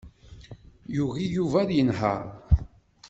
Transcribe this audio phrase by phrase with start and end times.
[0.95, 2.25] Yugi Yuba ad yenheṛ.